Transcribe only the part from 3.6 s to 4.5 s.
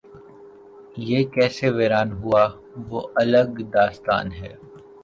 داستان